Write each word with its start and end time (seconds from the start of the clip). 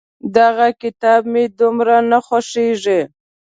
دغه 0.37 0.67
کتاب 0.81 1.21
مې 1.31 1.43
دومره 1.59 1.95
نه 2.11 2.19
خوښېږي. 2.25 3.01